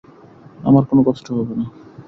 [0.63, 1.65] আমার কোনো কষ্ট হবে না!